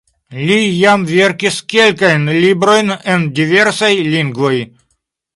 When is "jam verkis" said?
0.67-1.59